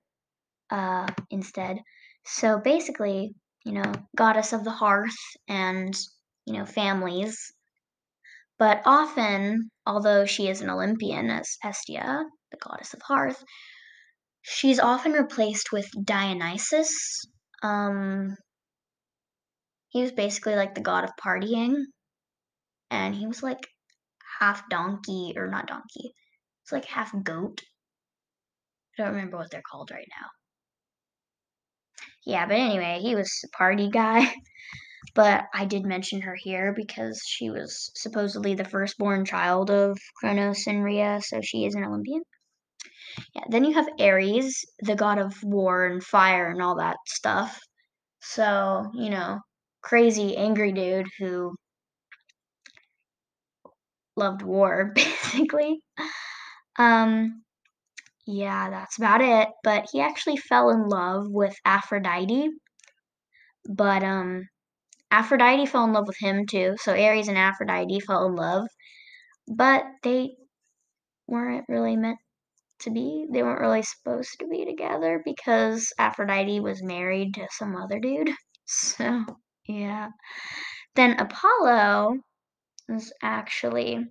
uh, 0.71 1.07
instead. 1.31 1.79
So 2.25 2.59
basically, 2.63 3.35
you 3.65 3.73
know, 3.73 3.93
goddess 4.17 4.53
of 4.53 4.65
the 4.65 4.71
hearth 4.71 5.17
and, 5.49 5.95
you 6.47 6.55
know, 6.55 6.67
families. 6.67 7.53
But 8.59 8.83
often, 8.85 9.71
although 9.87 10.25
she 10.25 10.49
is 10.49 10.61
an 10.61 10.71
Olympian 10.71 11.31
as 11.31 11.57
Hestia, 11.63 12.25
the 12.51 12.59
goddess 12.59 12.95
of 12.95 13.03
hearth, 13.03 13.43
she's 14.43 14.79
often 14.79 15.13
replaced 15.13 15.73
with 15.73 15.89
Dionysus. 16.05 17.25
Um, 17.63 18.37
he 19.89 20.03
was 20.03 20.13
basically 20.13 20.57
like 20.57 20.75
the 20.75 20.81
god 20.81 21.05
of 21.05 21.11
partying, 21.23 21.77
and 22.91 23.15
he 23.15 23.27
was 23.27 23.43
like 23.43 23.67
half 24.41 24.69
donkey, 24.69 25.35
or 25.37 25.49
not 25.49 25.67
donkey, 25.67 26.13
it's 26.63 26.73
like 26.73 26.85
half 26.85 27.13
goat. 27.23 27.63
I 28.99 29.03
don't 29.05 29.15
remember 29.15 29.39
what 29.39 29.51
they're 29.51 29.63
called 29.63 29.91
right 29.91 30.09
now. 30.21 30.27
Yeah, 32.25 32.47
but 32.47 32.57
anyway, 32.57 32.99
he 33.01 33.15
was 33.15 33.33
a 33.45 33.57
party 33.57 33.89
guy. 33.91 34.33
But 35.15 35.45
I 35.53 35.65
did 35.67 35.85
mention 35.85 36.23
her 36.23 36.37
here 36.37 36.73
because 36.75 37.21
she 37.27 37.51
was 37.51 37.91
supposedly 37.97 38.55
the 38.55 38.65
firstborn 38.65 39.25
child 39.25 39.69
of 39.69 39.99
Kronos 40.19 40.67
and 40.69 40.83
Rhea, 40.83 41.21
so 41.21 41.41
she 41.43 41.67
is 41.67 41.75
an 41.75 41.85
Olympian. 41.85 42.23
Yeah, 43.35 43.45
then 43.49 43.65
you 43.65 43.75
have 43.75 43.89
Ares, 44.01 44.65
the 44.81 44.95
god 44.97 45.19
of 45.19 45.35
war 45.43 45.87
and 45.87 46.03
fire 46.03 46.51
and 46.51 46.63
all 46.63 46.77
that 46.77 46.97
stuff. 47.07 47.59
So, 48.21 48.91
you 48.95 49.11
know, 49.11 49.41
crazy, 49.83 50.37
angry 50.37 50.73
dude 50.73 51.09
who 51.19 51.55
loved 54.17 54.43
war, 54.43 54.93
basically. 54.95 55.81
Um, 56.79 57.43
yeah, 58.27 58.71
that's 58.71 58.99
about 58.99 59.21
it. 59.21 59.49
But 59.65 59.87
he 59.93 60.01
actually 60.01 60.37
fell 60.37 60.71
in 60.71 60.89
love 60.89 61.27
with 61.29 61.57
Aphrodite. 61.65 62.51
But 63.69 64.03
um 64.05 64.49
Aphrodite 65.11 65.67
fell 65.67 65.85
in 65.85 65.93
love 65.93 66.07
with 66.09 66.19
him 66.21 66.47
too. 66.47 66.77
So 66.79 66.93
Ares 66.95 67.29
and 67.29 67.39
Aphrodite 67.39 68.01
fell 68.01 68.27
in 68.27 68.35
love. 68.37 68.67
But 69.49 69.85
they 70.03 70.37
weren't 71.27 71.67
really 71.69 71.97
meant 71.97 72.19
to 72.83 72.91
be. 72.91 73.27
They 73.31 73.43
weren't 73.43 73.61
really 73.61 73.83
supposed 73.83 74.39
to 74.39 74.47
be 74.47 74.65
together 74.65 75.23
because 75.25 75.93
Aphrodite 75.99 76.61
was 76.61 76.83
married 76.83 77.35
to 77.35 77.47
some 77.51 77.77
other 77.77 77.99
dude. 77.99 78.31
So, 78.65 79.25
yeah. 79.67 80.11
Then 80.95 81.19
Apollo 81.19 82.21
is 82.89 83.13
actually 83.21 84.07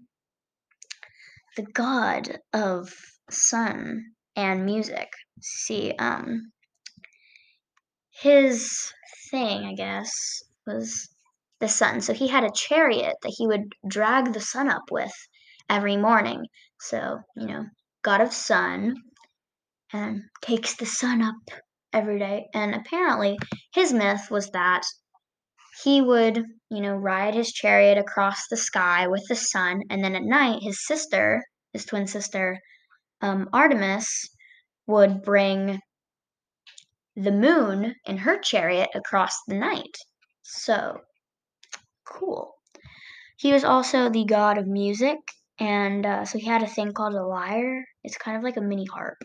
the 1.56 1.64
god 1.64 2.40
of 2.54 2.94
sun 3.30 4.04
and 4.36 4.66
music. 4.66 5.10
See, 5.42 5.94
um, 5.98 6.52
his 8.12 8.94
thing, 9.32 9.64
I 9.64 9.74
guess, 9.74 10.12
was 10.68 11.10
the 11.60 11.68
sun. 11.68 12.02
So 12.02 12.14
he 12.14 12.28
had 12.28 12.44
a 12.44 12.52
chariot 12.54 13.16
that 13.22 13.34
he 13.38 13.48
would 13.48 13.74
drag 13.88 14.34
the 14.34 14.42
sun 14.42 14.70
up 14.70 14.84
with 14.92 15.14
every 15.70 15.98
morning. 15.98 16.46
So, 16.80 17.20
you 17.36 17.48
know, 17.48 17.66
god 18.04 18.22
of 18.22 18.34
sun 18.34 18.96
and 19.94 20.24
takes 20.42 20.76
the 20.76 20.86
sun 20.86 21.22
up 21.22 21.36
every 21.94 22.20
day. 22.20 22.48
And 22.54 22.74
apparently, 22.76 23.38
his 23.74 23.94
myth 23.94 24.30
was 24.32 24.50
that 24.52 24.84
he 25.84 26.02
would, 26.02 26.38
you 26.70 26.82
know, 26.82 26.96
ride 26.96 27.34
his 27.34 27.52
chariot 27.52 27.98
across 27.98 28.48
the 28.50 28.58
sky 28.58 29.08
with 29.08 29.24
the 29.28 29.36
sun, 29.36 29.82
and 29.90 30.04
then 30.04 30.16
at 30.16 30.24
night, 30.24 30.60
his 30.62 30.86
sister, 30.86 31.44
his 31.74 31.86
twin 31.86 32.08
sister, 32.08 32.60
um, 33.22 33.50
Artemis, 33.54 34.30
would 34.88 35.24
bring 35.24 35.80
the 37.16 37.32
moon 37.32 37.96
in 38.06 38.18
her 38.18 38.38
chariot 38.40 38.90
across 38.96 39.36
the 39.48 39.56
night. 39.56 39.96
So 40.44 41.00
cool. 42.06 42.54
He 43.38 43.54
was 43.54 43.64
also 43.64 44.10
the 44.10 44.26
god 44.26 44.58
of 44.58 44.68
music, 44.68 45.18
and 45.60 46.06
uh, 46.06 46.26
so 46.26 46.38
he 46.38 46.46
had 46.46 46.64
a 46.64 46.68
thing 46.68 46.94
called 46.94 47.16
a 47.16 47.26
lyre. 47.26 47.86
It's 48.04 48.18
kind 48.18 48.38
of 48.38 48.44
like 48.44 48.58
a 48.58 48.62
mini 48.62 48.86
harp. 48.86 49.18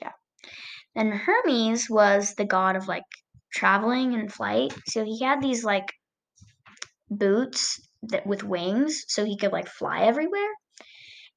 Yeah. 0.00 0.12
And 0.94 1.12
Hermes 1.12 1.88
was 1.88 2.34
the 2.34 2.44
god 2.44 2.76
of 2.76 2.88
like 2.88 3.04
traveling 3.52 4.14
and 4.14 4.32
flight. 4.32 4.72
So 4.88 5.04
he 5.04 5.22
had 5.22 5.40
these 5.40 5.64
like 5.64 5.92
boots 7.10 7.80
that 8.02 8.26
with 8.26 8.44
wings, 8.44 9.04
so 9.08 9.24
he 9.24 9.36
could 9.36 9.52
like 9.52 9.68
fly 9.68 10.02
everywhere. 10.02 10.50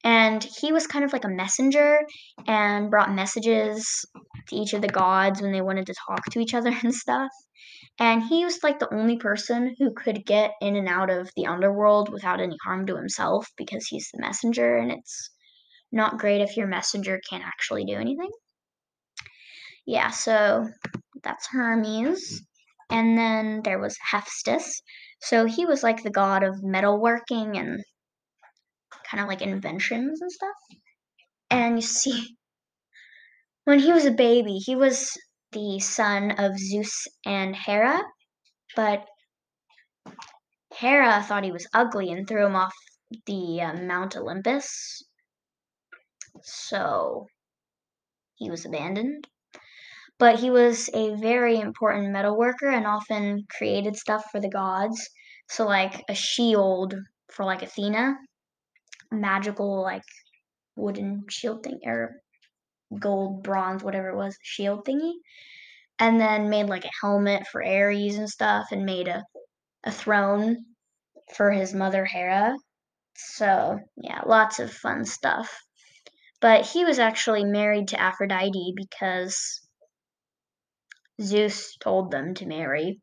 And 0.04 0.42
he 0.60 0.72
was 0.72 0.86
kind 0.86 1.04
of 1.04 1.12
like 1.12 1.24
a 1.24 1.28
messenger 1.28 2.00
and 2.46 2.90
brought 2.90 3.14
messages 3.14 4.04
to 4.48 4.56
each 4.56 4.72
of 4.72 4.82
the 4.82 4.88
gods 4.88 5.40
when 5.40 5.52
they 5.52 5.60
wanted 5.60 5.86
to 5.86 5.94
talk 6.06 6.24
to 6.30 6.40
each 6.40 6.54
other 6.58 6.74
and 6.82 6.94
stuff. 6.94 7.30
And 8.00 8.22
he 8.22 8.44
was 8.44 8.62
like 8.62 8.78
the 8.78 8.92
only 8.92 9.16
person 9.16 9.76
who 9.78 9.92
could 9.92 10.24
get 10.24 10.52
in 10.60 10.76
and 10.76 10.88
out 10.88 11.10
of 11.10 11.30
the 11.36 11.46
underworld 11.46 12.12
without 12.12 12.40
any 12.40 12.56
harm 12.64 12.86
to 12.86 12.96
himself 12.96 13.48
because 13.56 13.86
he's 13.86 14.08
the 14.12 14.20
messenger, 14.20 14.76
and 14.76 14.90
it's 14.90 15.30
not 15.92 16.18
great 16.18 16.40
if 16.40 16.56
your 16.56 16.66
messenger 16.66 17.20
can't 17.28 17.44
actually 17.44 17.84
do 17.84 17.94
anything. 17.94 18.30
yeah, 19.86 20.10
so 20.10 20.68
that's 21.22 21.48
Hermes. 21.48 22.42
And 22.90 23.16
then 23.16 23.62
there 23.64 23.78
was 23.78 23.96
Hephaestus. 24.10 24.82
So 25.20 25.46
he 25.46 25.64
was 25.64 25.82
like 25.82 26.02
the 26.02 26.10
god 26.10 26.42
of 26.42 26.56
metalworking 26.56 27.58
and 27.58 27.82
kind 29.08 29.22
of 29.22 29.28
like 29.28 29.42
inventions 29.42 30.20
and 30.20 30.32
stuff. 30.32 30.56
And 31.50 31.76
you 31.76 31.82
see, 31.82 32.36
when 33.64 33.78
he 33.78 33.92
was 33.92 34.04
a 34.04 34.10
baby, 34.10 34.56
he 34.58 34.74
was 34.76 35.10
the 35.52 35.78
son 35.80 36.32
of 36.32 36.58
Zeus 36.58 37.06
and 37.26 37.54
Hera, 37.54 38.02
but 38.74 39.06
Hera 40.74 41.22
thought 41.22 41.44
he 41.44 41.52
was 41.52 41.68
ugly 41.74 42.10
and 42.10 42.26
threw 42.26 42.46
him 42.46 42.56
off 42.56 42.74
the 43.26 43.60
uh, 43.60 43.74
Mount 43.74 44.16
Olympus. 44.16 45.02
So 46.42 47.26
he 48.34 48.50
was 48.50 48.64
abandoned. 48.66 49.26
But 50.18 50.38
he 50.40 50.50
was 50.50 50.88
a 50.94 51.14
very 51.16 51.58
important 51.58 52.12
metal 52.12 52.36
worker 52.36 52.68
and 52.68 52.86
often 52.86 53.46
created 53.50 53.96
stuff 53.96 54.24
for 54.30 54.40
the 54.40 54.48
gods. 54.50 55.08
So, 55.48 55.66
like 55.66 56.04
a 56.08 56.14
shield 56.14 56.94
for 57.30 57.44
like 57.44 57.62
Athena, 57.62 58.16
magical 59.10 59.82
like 59.82 60.02
wooden 60.76 61.24
shield 61.30 61.62
thing 61.64 61.80
or 61.86 62.16
gold, 63.00 63.42
bronze, 63.42 63.82
whatever 63.84 64.10
it 64.10 64.16
was, 64.16 64.36
shield 64.42 64.86
thingy. 64.86 65.12
And 65.98 66.20
then 66.20 66.50
made 66.50 66.66
like 66.66 66.84
a 66.84 66.90
helmet 67.00 67.46
for 67.48 67.64
Ares 67.64 68.16
and 68.16 68.28
stuff, 68.30 68.68
and 68.72 68.84
made 68.84 69.08
a, 69.08 69.24
a 69.84 69.92
throne 69.92 70.64
for 71.34 71.50
his 71.52 71.74
mother 71.74 72.04
Hera. 72.04 72.56
So, 73.16 73.80
yeah, 73.96 74.22
lots 74.26 74.58
of 74.60 74.72
fun 74.72 75.04
stuff. 75.04 75.50
But 76.42 76.66
he 76.66 76.84
was 76.84 76.98
actually 76.98 77.44
married 77.44 77.88
to 77.88 78.00
Aphrodite 78.00 78.74
because 78.76 79.60
Zeus 81.20 81.76
told 81.76 82.10
them 82.10 82.34
to 82.34 82.46
marry. 82.46 83.00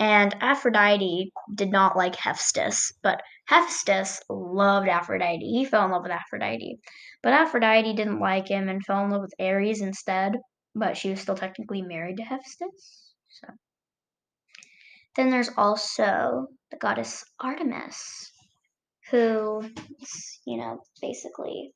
And 0.00 0.34
Aphrodite 0.40 1.30
did 1.54 1.70
not 1.70 1.96
like 1.96 2.16
Hephaestus, 2.16 2.92
but 3.00 3.22
Hephaestus 3.46 4.20
loved 4.28 4.88
Aphrodite. 4.88 5.38
He 5.38 5.64
fell 5.64 5.84
in 5.84 5.92
love 5.92 6.02
with 6.02 6.10
Aphrodite. 6.10 6.80
But 7.22 7.32
Aphrodite 7.32 7.94
didn't 7.94 8.18
like 8.18 8.48
him 8.48 8.68
and 8.68 8.84
fell 8.84 9.04
in 9.04 9.10
love 9.10 9.22
with 9.22 9.34
Ares 9.38 9.80
instead, 9.80 10.32
but 10.74 10.96
she 10.96 11.10
was 11.10 11.20
still 11.20 11.36
technically 11.36 11.80
married 11.80 12.16
to 12.16 12.24
Hephaestus. 12.24 13.12
So 13.28 13.46
then 15.14 15.30
there's 15.30 15.50
also 15.56 16.48
the 16.72 16.76
goddess 16.76 17.24
Artemis, 17.38 18.32
who, 19.12 19.62
you 20.44 20.56
know, 20.56 20.80
basically 21.00 21.70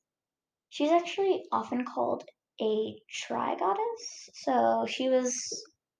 she's 0.78 0.92
actually 0.92 1.42
often 1.50 1.84
called 1.84 2.22
a 2.62 2.94
tri 3.10 3.56
goddess. 3.56 4.30
So 4.34 4.86
she 4.88 5.08
was 5.08 5.34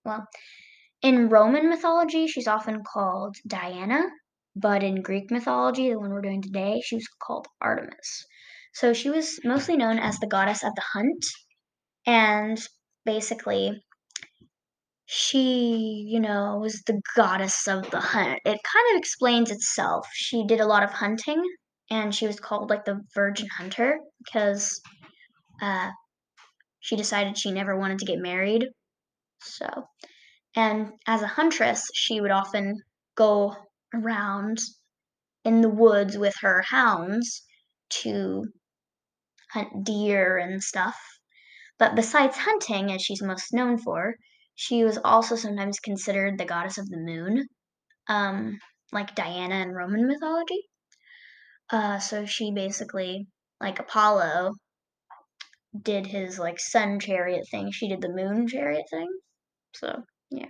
well, 0.05 0.25
in 1.03 1.29
Roman 1.29 1.69
mythology, 1.69 2.29
she's 2.29 2.47
often 2.47 2.83
called 2.85 3.35
Diana, 3.47 4.05
but 4.55 4.85
in 4.85 5.03
Greek 5.03 5.33
mythology, 5.33 5.91
the 5.91 5.99
one 5.99 6.11
we're 6.11 6.21
doing 6.21 6.43
today, 6.43 6.81
she 6.85 6.95
was 6.95 7.09
called 7.21 7.49
Artemis. 7.61 8.25
So 8.73 8.93
she 8.93 9.11
was 9.11 9.41
mostly 9.45 9.77
known 9.77 9.99
as 9.99 10.19
the 10.19 10.29
goddess 10.29 10.63
of 10.63 10.73
the 10.77 10.85
hunt, 10.93 11.25
and 12.07 12.59
basically, 13.05 13.83
she, 15.07 16.05
you 16.07 16.21
know, 16.21 16.59
was 16.61 16.83
the 16.87 17.01
goddess 17.17 17.67
of 17.67 17.91
the 17.91 18.01
hunt. 18.01 18.39
It 18.45 18.61
kind 18.73 18.87
of 18.95 18.99
explains 18.99 19.51
itself. 19.51 20.07
She 20.13 20.47
did 20.47 20.61
a 20.61 20.67
lot 20.67 20.85
of 20.85 20.91
hunting, 20.91 21.43
and 21.91 22.15
she 22.15 22.27
was 22.27 22.41
called 22.41 22.71
like 22.71 22.85
the 22.85 23.01
virgin 23.15 23.49
hunter 23.49 23.99
because 24.25 24.81
uh, 25.63 25.91
she 26.81 26.97
decided 26.97 27.37
she 27.37 27.51
never 27.51 27.79
wanted 27.79 27.99
to 27.99 28.07
get 28.07 28.19
married. 28.19 28.67
So, 29.41 29.67
and 30.57 30.93
as 31.07 31.23
a 31.23 31.27
huntress, 31.27 31.89
she 31.95 32.21
would 32.21 32.31
often 32.31 32.77
go 33.17 33.55
around 33.95 34.59
in 35.45 35.61
the 35.61 35.69
woods 35.69 36.19
with 36.19 36.35
her 36.41 36.63
hounds 36.69 37.43
to 38.03 38.45
hunt 39.53 39.85
deer 39.85 40.37
and 40.37 40.63
stuff. 40.63 40.97
But 41.79 41.95
besides 41.95 42.37
hunting, 42.37 42.93
as 42.93 43.03
she's 43.03 43.23
most 43.23 43.53
known 43.53 43.79
for, 43.79 44.15
she 44.55 44.85
was 44.85 44.99
also 45.05 45.37
sometimes 45.37 45.79
considered 45.79 46.37
the 46.37 46.45
goddess 46.45 46.79
of 46.79 46.89
the 46.89 46.99
moon, 46.99 47.47
um, 48.09 48.59
like 48.93 49.15
Diana 49.15 49.57
in 49.57 49.71
Roman 49.71 50.07
mythology. 50.07 50.68
Uh, 51.71 51.99
so 51.99 52.25
she 52.25 52.51
basically, 52.51 53.27
like 53.61 53.79
Apollo, 53.79 54.55
did 55.81 56.07
his 56.07 56.39
like 56.39 56.59
sun 56.59 56.99
chariot 57.01 57.47
thing. 57.51 57.71
She 57.71 57.89
did 57.89 58.01
the 58.01 58.09
moon 58.09 58.47
chariot 58.49 58.87
thing. 58.91 59.09
So 59.75 60.03
yeah. 60.31 60.49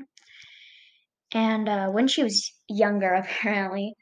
And 1.33 1.69
uh, 1.69 1.89
when 1.89 2.09
she 2.09 2.23
was 2.23 2.53
younger, 2.69 3.13
apparently, 3.15 3.95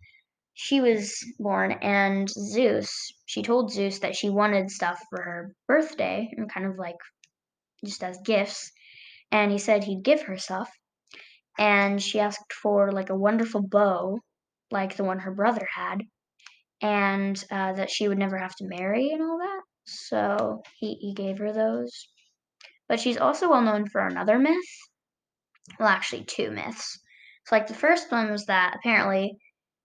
she 0.55 0.81
was 0.81 1.19
born, 1.39 1.73
and 1.83 2.31
Zeus, 2.31 3.13
she 3.27 3.43
told 3.43 3.73
Zeus 3.73 3.99
that 3.99 4.17
she 4.17 4.31
wanted 4.31 4.71
stuff 4.71 4.99
for 5.11 5.23
her 5.23 5.55
birthday, 5.69 6.31
and 6.35 6.51
kind 6.51 6.65
of 6.67 6.79
like 6.79 6.97
just 7.85 8.03
as 8.03 8.19
gifts. 8.25 8.73
And 9.31 9.53
he 9.53 9.59
said 9.59 9.85
he'd 9.85 10.05
give 10.05 10.23
her 10.23 10.39
stuff. 10.39 10.71
And 11.59 12.03
she 12.03 12.21
asked 12.21 12.53
for 12.53 12.93
like 12.93 13.11
a 13.11 13.17
wonderful 13.17 13.63
bow, 13.63 14.21
like 14.71 14.97
the 14.97 15.05
one 15.05 15.19
her 15.21 15.35
brother 15.35 15.67
had, 15.75 16.03
and 16.83 17.43
uh, 17.51 17.73
that 17.75 17.91
she 17.91 18.09
would 18.09 18.19
never 18.19 18.39
have 18.39 18.55
to 18.57 18.67
marry 18.67 19.11
and 19.11 19.23
all 19.23 19.39
that. 19.39 19.63
So 19.85 20.63
he, 20.79 20.95
he 20.95 21.15
gave 21.15 21.39
her 21.39 21.53
those. 21.53 22.09
But 22.89 23.01
she's 23.01 23.17
also 23.17 23.51
well 23.51 23.63
known 23.63 23.89
for 23.89 24.07
another 24.07 24.39
myth. 24.39 24.57
Well, 25.79 25.89
actually, 25.89 26.25
two 26.25 26.51
myths. 26.51 26.99
So, 27.47 27.57
like, 27.57 27.67
the 27.67 27.75
first 27.75 28.11
one 28.13 28.31
was 28.31 28.47
that 28.47 28.77
apparently 28.77 29.37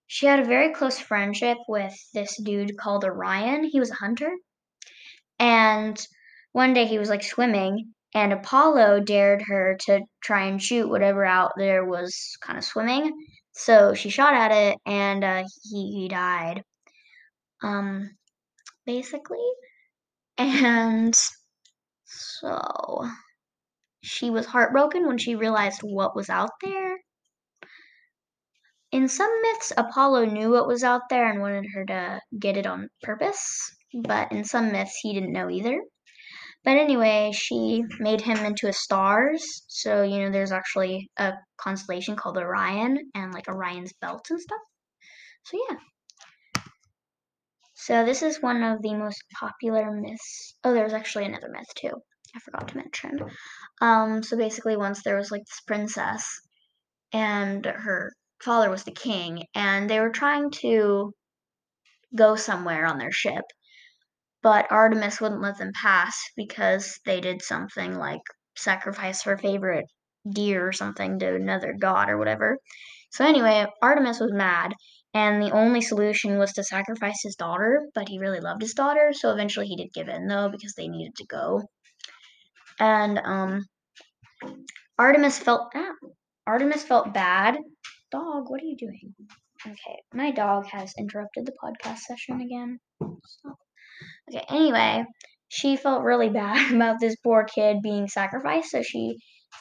she 0.08 0.25
had 0.25 0.39
a 0.39 0.45
very 0.45 0.73
close 0.73 0.99
friendship 0.99 1.58
with 1.67 1.93
this 2.13 2.36
dude 2.41 2.77
called 2.77 3.06
Orion. 3.06 3.63
He 3.63 3.80
was 3.80 3.91
a 3.91 3.95
hunter. 3.95 4.30
And 5.39 5.99
one 6.51 6.73
day 6.73 6.86
he 6.86 6.99
was 6.99 7.10
like 7.10 7.23
swimming, 7.23 7.93
and 8.13 8.34
Apollo 8.34 9.01
dared 9.01 9.41
her 9.47 9.77
to 9.86 10.01
try 10.21 10.45
and 10.45 10.62
shoot 10.62 10.89
whatever 10.89 11.25
out 11.25 11.54
there 11.58 11.86
was 11.86 12.38
kind 12.41 12.58
of 12.60 12.65
swimming. 12.65 13.12
So 13.54 13.93
she 13.93 14.10
shot 14.10 14.34
at 14.34 14.51
it, 14.51 14.77
and 14.86 15.23
uh, 15.23 15.43
he, 15.63 15.91
he 15.91 16.08
died. 16.10 16.63
Um, 17.63 18.12
basically. 18.86 19.47
And 20.38 21.15
so 22.06 23.08
she 24.02 24.30
was 24.30 24.45
heartbroken 24.45 25.08
when 25.08 25.17
she 25.17 25.36
realized 25.36 25.82
what 25.82 26.15
was 26.15 26.30
out 26.30 26.52
there. 26.62 26.97
In 28.91 29.08
some 29.08 29.32
myths, 29.41 29.71
Apollo 29.78 30.26
knew 30.26 30.52
what 30.52 30.67
was 30.67 30.84
out 30.84 31.04
there 31.10 31.30
and 31.30 31.39
wanted 31.39 31.65
her 31.74 31.86
to 31.86 32.19
get 32.38 32.58
it 32.58 32.65
on 32.65 32.89
purpose, 33.04 33.41
but 33.93 34.32
in 34.32 34.43
some 34.43 34.71
myths, 34.71 34.97
he 35.02 35.13
didn't 35.13 35.32
know 35.32 35.50
either. 35.50 35.80
But 36.63 36.78
anyway, 36.78 37.32
she 37.34 37.84
made 38.00 38.21
him 38.21 38.38
into 38.45 38.67
a 38.67 38.74
stars. 38.74 39.63
So, 39.67 40.04
you 40.04 40.19
know, 40.19 40.32
there's 40.32 40.52
actually 40.52 41.10
a 41.17 41.34
constellation 41.58 42.15
called 42.15 42.38
Orion 42.38 42.97
and 43.15 43.34
like 43.34 43.47
Orion's 43.47 43.93
belt 44.02 44.28
and 44.30 44.39
stuff. 44.39 44.60
So, 45.45 45.58
yeah. 45.69 45.78
So, 47.82 48.06
this 48.06 48.22
is 48.22 48.44
one 48.44 48.62
of 48.62 48.84
the 48.84 48.94
most 48.94 49.24
popular 49.39 49.89
myths. 49.89 50.54
Oh, 50.63 50.72
there's 50.72 50.94
actually 50.94 51.26
another 51.26 51.50
myth 51.50 51.74
too. 51.76 52.04
I 52.36 52.39
forgot 52.39 52.67
to 52.67 52.78
mention. 52.78 53.20
Um, 53.82 54.22
so 54.22 54.38
basically, 54.38 54.78
once 54.78 55.02
there 55.02 55.17
was 55.17 55.32
like 55.32 55.41
this 55.41 55.62
princess, 55.65 56.24
and 57.12 57.65
her 57.65 58.13
father 58.39 58.70
was 58.70 58.84
the 58.84 58.91
king, 58.91 59.46
and 59.56 59.89
they 59.89 60.00
were 60.00 60.12
trying 60.12 60.52
to 60.62 61.12
go 62.15 62.36
somewhere 62.36 62.86
on 62.86 63.00
their 63.00 63.12
ship, 63.12 63.46
but 64.44 64.72
Artemis 64.72 65.20
wouldn't 65.20 65.41
let 65.41 65.58
them 65.58 65.72
pass 65.74 66.22
because 66.38 67.00
they 67.04 67.20
did 67.20 67.41
something 67.41 67.96
like 67.96 68.22
sacrifice 68.56 69.24
her 69.24 69.39
favorite 69.39 69.86
deer 70.30 70.67
or 70.67 70.72
something 70.72 71.17
to 71.17 71.34
another 71.36 71.74
god 71.80 72.12
or 72.12 72.20
whatever. 72.20 72.60
So 73.10 73.26
anyway, 73.26 73.65
Artemis 73.82 74.20
was 74.20 74.32
mad, 74.32 74.74
and 75.13 75.41
the 75.41 75.52
only 75.52 75.82
solution 75.82 76.38
was 76.38 76.54
to 76.54 76.63
sacrifice 76.63 77.21
his 77.21 77.36
daughter, 77.36 77.82
but 77.93 78.08
he 78.08 78.19
really 78.19 78.39
loved 78.39 78.62
his 78.62 78.74
daughter, 78.74 79.12
so 79.13 79.32
eventually 79.32 79.67
he 79.67 79.76
did 79.76 79.93
give 79.93 80.08
in 80.08 80.28
though 80.28 80.50
because 80.50 80.74
they 80.76 80.88
needed 80.88 81.15
to 81.17 81.26
go. 81.26 81.63
And 82.80 83.19
um 83.19 83.65
Artemis 84.97 85.38
felt 85.38 85.71
ah, 85.76 85.93
Artemis 86.47 86.84
felt 86.84 87.13
bad. 87.13 87.58
Dog, 88.12 88.50
what 88.50 88.62
are 88.62 88.65
you 88.65 88.78
doing? 88.78 89.13
Okay, 89.65 90.00
my 90.13 90.32
dog 90.32 90.65
has 90.67 90.93
interrupted 90.97 91.45
the 91.45 91.54
podcast 91.63 92.00
session 92.00 92.41
again. 92.41 92.80
Okay, 94.30 94.45
anyway, 94.50 95.06
she 95.50 95.76
felt 95.76 96.04
really 96.04 96.30
bad 96.30 96.71
about 96.76 97.00
this 97.02 97.17
poor 97.17 97.43
kid 97.43 97.82
being 97.84 98.08
sacrificed, 98.08 98.71
so 98.71 98.82
she 98.82 99.17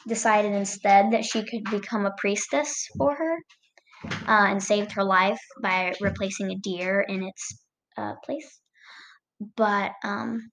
decided 0.07 0.53
instead 0.53 1.11
that 1.11 1.25
she 1.25 1.43
could 1.43 1.63
become 1.69 2.05
a 2.05 2.15
priestess 2.17 2.87
for 2.97 3.13
her 3.13 3.37
uh, 4.05 4.47
and 4.49 4.61
saved 4.63 4.91
her 4.93 5.03
life 5.03 5.39
by 5.61 5.93
replacing 6.01 6.51
a 6.51 6.57
deer 6.57 7.01
in 7.01 7.23
its 7.23 7.59
uh, 7.97 8.13
place. 8.23 8.59
But, 9.55 9.91
um, 10.03 10.49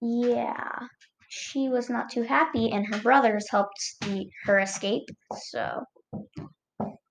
yeah. 0.00 0.80
she 1.28 1.68
was 1.68 1.90
not 1.90 2.10
too 2.10 2.22
happy, 2.22 2.70
and 2.70 2.86
her 2.86 3.00
brothers 3.00 3.46
helped 3.50 3.78
the, 4.00 4.26
her 4.44 4.58
escape. 4.60 5.04
So, 5.50 5.82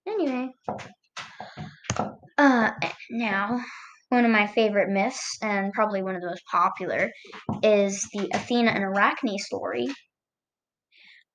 anyway, 0.07 0.49
uh, 2.37 2.71
now 3.11 3.61
one 4.09 4.25
of 4.25 4.31
my 4.31 4.47
favorite 4.47 4.89
myths, 4.89 5.37
and 5.41 5.73
probably 5.73 6.01
one 6.01 6.15
of 6.15 6.21
the 6.21 6.29
most 6.29 6.43
popular, 6.49 7.11
is 7.61 8.07
the 8.13 8.29
Athena 8.33 8.71
and 8.71 8.83
Arachne 8.83 9.37
story. 9.37 9.87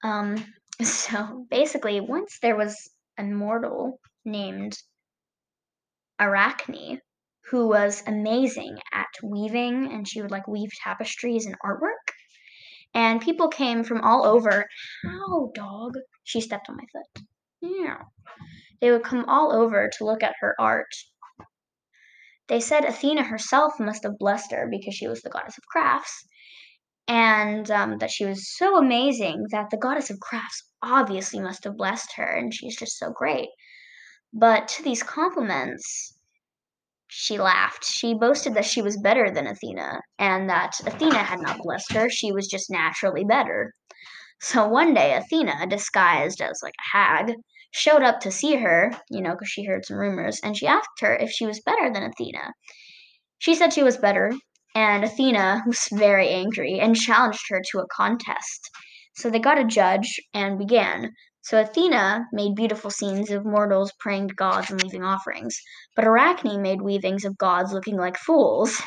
Um, 0.02 0.44
so 0.82 1.46
basically, 1.50 2.00
once 2.00 2.38
there 2.40 2.56
was 2.56 2.90
a 3.18 3.22
mortal 3.22 4.00
named 4.24 4.76
Arachne 6.18 7.00
who 7.50 7.68
was 7.68 8.02
amazing 8.06 8.78
at 8.92 9.08
weaving, 9.22 9.92
and 9.92 10.08
she 10.08 10.22
would 10.22 10.30
like 10.30 10.48
weave 10.48 10.70
tapestries 10.82 11.46
and 11.46 11.56
artwork. 11.64 12.14
And 12.94 13.20
people 13.20 13.48
came 13.48 13.84
from 13.84 14.00
all 14.00 14.24
over. 14.24 14.66
How, 15.04 15.50
dog? 15.54 15.94
She 16.24 16.40
stepped 16.40 16.68
on 16.68 16.76
my 16.76 16.84
foot. 16.92 17.24
Yeah. 17.60 17.98
They 18.80 18.90
would 18.90 19.04
come 19.04 19.24
all 19.26 19.52
over 19.52 19.90
to 19.96 20.04
look 20.04 20.22
at 20.22 20.34
her 20.40 20.54
art. 20.58 20.94
They 22.48 22.60
said 22.60 22.84
Athena 22.84 23.24
herself 23.24 23.78
must 23.78 24.02
have 24.02 24.18
blessed 24.18 24.52
her 24.52 24.68
because 24.70 24.94
she 24.94 25.08
was 25.08 25.22
the 25.22 25.30
goddess 25.30 25.56
of 25.56 25.64
crafts, 25.66 26.26
and 27.08 27.70
um, 27.70 27.98
that 27.98 28.10
she 28.10 28.24
was 28.24 28.56
so 28.56 28.78
amazing 28.78 29.46
that 29.50 29.70
the 29.70 29.76
goddess 29.76 30.10
of 30.10 30.20
crafts 30.20 30.62
obviously 30.82 31.40
must 31.40 31.64
have 31.64 31.76
blessed 31.76 32.12
her, 32.16 32.24
and 32.24 32.54
she's 32.54 32.76
just 32.76 32.98
so 32.98 33.10
great. 33.10 33.48
But 34.32 34.68
to 34.68 34.82
these 34.82 35.02
compliments, 35.02 36.16
she 37.08 37.38
laughed. 37.38 37.84
She 37.84 38.14
boasted 38.14 38.54
that 38.54 38.64
she 38.64 38.80
was 38.80 38.96
better 38.96 39.30
than 39.30 39.46
Athena, 39.46 40.00
and 40.18 40.48
that 40.48 40.80
Athena 40.86 41.18
had 41.18 41.40
not 41.40 41.58
blessed 41.58 41.92
her, 41.92 42.08
she 42.08 42.32
was 42.32 42.48
just 42.48 42.70
naturally 42.70 43.24
better. 43.24 43.74
So 44.40 44.66
one 44.66 44.94
day, 44.94 45.14
Athena, 45.14 45.66
disguised 45.68 46.40
as 46.40 46.60
like 46.62 46.72
a 46.72 46.96
hag, 46.96 47.34
showed 47.70 48.02
up 48.02 48.20
to 48.20 48.30
see 48.30 48.56
her, 48.56 48.90
you 49.10 49.20
know, 49.20 49.32
because 49.32 49.50
she 49.50 49.64
heard 49.64 49.84
some 49.84 49.98
rumors, 49.98 50.40
and 50.42 50.56
she 50.56 50.66
asked 50.66 51.00
her 51.00 51.14
if 51.14 51.30
she 51.30 51.46
was 51.46 51.60
better 51.60 51.92
than 51.92 52.02
Athena. 52.02 52.52
She 53.38 53.54
said 53.54 53.72
she 53.72 53.82
was 53.82 53.98
better, 53.98 54.32
and 54.74 55.04
Athena 55.04 55.62
was 55.66 55.88
very 55.92 56.28
angry 56.28 56.78
and 56.80 56.96
challenged 56.96 57.44
her 57.48 57.60
to 57.70 57.80
a 57.80 57.86
contest. 57.88 58.70
So 59.14 59.30
they 59.30 59.38
got 59.38 59.58
a 59.58 59.64
judge 59.64 60.20
and 60.32 60.58
began. 60.58 61.12
So 61.42 61.60
Athena 61.60 62.26
made 62.32 62.54
beautiful 62.54 62.90
scenes 62.90 63.30
of 63.30 63.44
mortals 63.44 63.92
praying 63.98 64.28
to 64.28 64.34
gods 64.34 64.70
and 64.70 64.82
leaving 64.82 65.02
offerings, 65.02 65.60
but 65.96 66.04
Arachne 66.04 66.62
made 66.62 66.80
weavings 66.80 67.24
of 67.24 67.36
gods 67.36 67.72
looking 67.72 67.96
like 67.96 68.16
fools. 68.16 68.80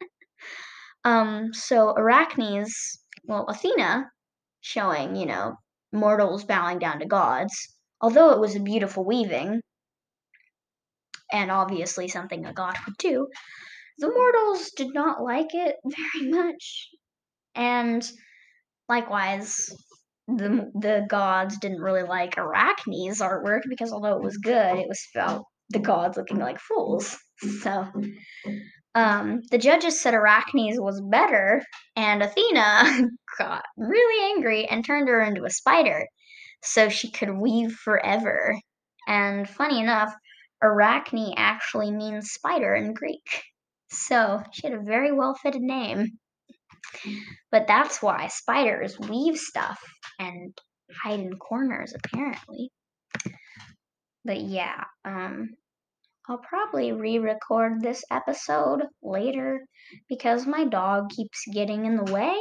um, 1.04 1.52
so 1.52 1.94
Arachne's, 1.96 3.00
well, 3.24 3.44
Athena, 3.48 4.10
showing, 4.60 5.16
you 5.16 5.26
know, 5.26 5.56
mortals 5.92 6.44
bowing 6.44 6.78
down 6.78 7.00
to 7.00 7.06
gods, 7.06 7.52
although 8.00 8.30
it 8.30 8.40
was 8.40 8.54
a 8.54 8.60
beautiful 8.60 9.04
weaving, 9.04 9.60
and 11.32 11.50
obviously 11.50 12.08
something 12.08 12.46
a 12.46 12.52
god 12.52 12.76
would 12.86 12.96
do, 12.98 13.26
the 14.00 14.10
mortals 14.10 14.70
did 14.76 14.88
not 14.92 15.22
like 15.22 15.54
it 15.54 15.76
very 15.84 16.30
much. 16.30 16.88
And 17.54 18.10
likewise, 18.88 19.70
the 20.26 20.70
the 20.74 21.06
gods 21.08 21.58
didn't 21.58 21.80
really 21.80 22.02
like 22.02 22.36
Arachne's 22.36 23.20
artwork 23.20 23.62
because 23.68 23.92
although 23.92 24.16
it 24.16 24.22
was 24.22 24.36
good, 24.36 24.78
it 24.78 24.88
was 24.88 25.02
about 25.14 25.44
the 25.70 25.78
gods 25.78 26.16
looking 26.16 26.38
like 26.38 26.58
fools. 26.58 27.16
So 27.62 27.86
um, 28.94 29.40
the 29.50 29.56
judges 29.56 29.98
said 29.98 30.12
Arachne's 30.12 30.78
was 30.78 31.00
better, 31.00 31.62
and 31.96 32.22
Athena 32.22 33.08
got 33.38 33.64
really 33.78 34.34
angry 34.34 34.66
and 34.66 34.84
turned 34.84 35.08
her 35.08 35.22
into 35.22 35.44
a 35.44 35.50
spider 35.50 36.06
so 36.62 36.90
she 36.90 37.10
could 37.10 37.30
weave 37.30 37.72
forever. 37.72 38.54
And 39.06 39.48
funny 39.48 39.80
enough, 39.80 40.12
Arachne 40.62 41.32
actually 41.38 41.90
means 41.90 42.32
spider 42.32 42.74
in 42.74 42.92
Greek. 42.92 43.42
So 43.90 44.42
she 44.52 44.66
had 44.66 44.76
a 44.78 44.82
very 44.82 45.12
well 45.12 45.34
fitted 45.34 45.62
name. 45.62 46.18
But 47.50 47.66
that's 47.66 48.02
why 48.02 48.28
spiders 48.28 48.98
weave 48.98 49.38
stuff 49.38 49.80
and 50.18 50.56
hide 51.02 51.20
in 51.20 51.36
corners, 51.36 51.94
apparently. 51.94 52.70
But 54.24 54.40
yeah, 54.40 54.84
um, 55.04 55.50
I'll 56.28 56.38
probably 56.38 56.92
re 56.92 57.18
record 57.18 57.80
this 57.80 58.04
episode 58.10 58.82
later 59.02 59.60
because 60.08 60.46
my 60.46 60.64
dog 60.64 61.10
keeps 61.10 61.44
getting 61.52 61.86
in 61.86 61.96
the 61.96 62.12
way 62.12 62.36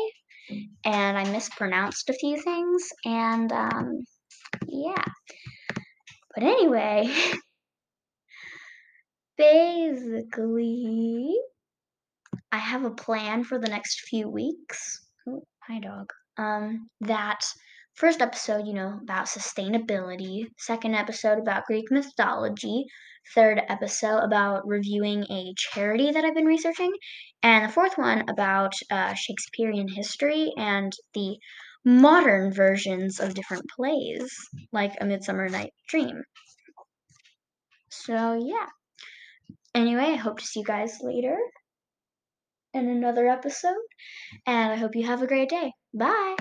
and 0.86 1.18
I 1.18 1.30
mispronounced 1.32 2.10
a 2.10 2.14
few 2.14 2.42
things, 2.42 2.90
and 3.06 3.52
um, 3.52 4.04
yeah. 4.68 5.04
But 6.34 6.44
anyway, 6.44 7.14
basically, 9.40 11.34
I 12.52 12.58
have 12.58 12.84
a 12.84 12.92
plan 12.92 13.44
for 13.44 13.58
the 13.58 13.70
next 13.70 14.02
few 14.02 14.30
weeks. 14.30 15.08
Oh, 15.28 15.44
hi, 15.66 15.80
dog. 15.80 16.12
Um, 16.38 16.90
that 17.02 17.40
first 17.96 18.22
episode, 18.22 18.68
you 18.68 18.74
know, 18.74 19.00
about 19.02 19.28
sustainability. 19.28 20.44
Second 20.58 20.96
episode 20.96 21.40
about 21.40 21.66
Greek 21.66 21.86
mythology. 21.90 22.86
Third 23.34 23.62
episode 23.70 24.20
about 24.20 24.68
reviewing 24.68 25.24
a 25.32 25.54
charity 25.56 26.12
that 26.12 26.26
I've 26.26 26.36
been 26.36 26.46
researching. 26.46 26.92
And 27.42 27.66
the 27.66 27.74
fourth 27.74 27.98
one 27.98 28.26
about 28.30 28.74
uh, 28.92 29.14
Shakespearean 29.14 29.88
history 29.88 30.52
and 30.58 30.92
the 31.14 31.38
modern 31.86 32.52
versions 32.52 33.22
of 33.22 33.36
different 33.36 33.64
plays, 33.74 34.30
like 34.74 34.92
A 35.00 35.06
Midsummer 35.06 35.48
Night 35.48 35.72
Dream. 35.88 36.24
So, 37.90 38.38
yeah 38.44 38.68
anyway, 39.76 40.12
I 40.12 40.16
hope 40.16 40.40
to 40.40 40.46
see 40.46 40.62
you 40.62 40.66
guys 40.66 41.00
later 41.02 41.38
in 42.74 42.88
another 42.88 43.28
episode, 43.28 43.74
and 44.46 44.72
I 44.72 44.76
hope 44.76 44.96
you 44.96 45.06
have 45.06 45.22
a 45.22 45.28
great 45.28 45.50
day. 45.50 45.74
Bye. 45.94 46.36